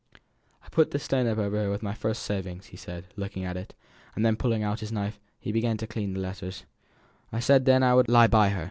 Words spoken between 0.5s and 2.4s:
"I put this stone up over her with my first